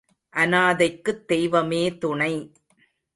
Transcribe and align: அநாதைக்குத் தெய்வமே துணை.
அநாதைக்குத் 0.33 1.25
தெய்வமே 1.25 1.97
துணை. 1.97 2.51